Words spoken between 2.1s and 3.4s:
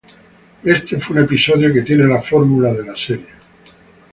fórmula de la serie.